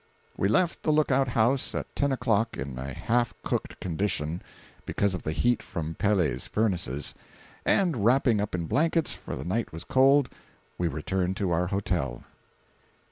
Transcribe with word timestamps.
We 0.35 0.47
left 0.47 0.81
the 0.81 0.89
lookout 0.91 1.27
house 1.27 1.75
at 1.75 1.95
ten 1.95 2.11
o'clock 2.11 2.57
in 2.57 2.79
a 2.79 2.91
half 2.91 3.35
cooked 3.43 3.79
condition, 3.79 4.41
because 4.83 5.13
of 5.13 5.21
the 5.21 5.31
heat 5.31 5.61
from 5.61 5.93
Pele's 5.93 6.47
furnaces, 6.47 7.13
and 7.67 8.03
wrapping 8.03 8.41
up 8.41 8.55
in 8.55 8.65
blankets, 8.65 9.13
for 9.13 9.35
the 9.35 9.45
night 9.45 9.71
was 9.71 9.83
cold, 9.83 10.29
we 10.79 10.87
returned 10.87 11.37
to 11.37 11.51
our 11.51 11.67
Hotel. 11.67 12.23